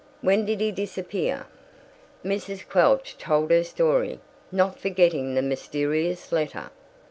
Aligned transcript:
When 0.21 0.45
did 0.47 0.61
he 0.61 0.71
disappear?" 0.71 1.45
Mrs. 2.25 2.67
Quelch 2.67 3.19
told 3.19 3.51
her 3.51 3.63
story, 3.63 4.19
not 4.51 4.79
forgetting 4.79 5.35
the 5.35 5.43
mysterious 5.43 6.31
letter. 6.31 6.71